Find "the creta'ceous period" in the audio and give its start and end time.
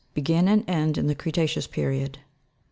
1.05-2.17